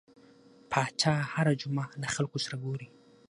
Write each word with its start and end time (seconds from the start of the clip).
پاچا 0.71 1.13
هر 1.33 1.47
جمعه 1.61 1.85
له 2.01 2.07
خلکو 2.15 2.37
سره 2.45 2.55
ګوري. 2.63 2.87